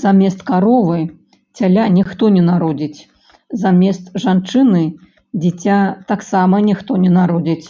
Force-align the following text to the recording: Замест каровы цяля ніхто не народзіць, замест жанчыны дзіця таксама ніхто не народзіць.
Замест 0.00 0.40
каровы 0.50 0.96
цяля 1.60 1.84
ніхто 1.98 2.24
не 2.36 2.42
народзіць, 2.50 3.00
замест 3.64 4.04
жанчыны 4.26 4.84
дзіця 5.46 5.82
таксама 6.14 6.56
ніхто 6.70 6.92
не 7.08 7.16
народзіць. 7.20 7.68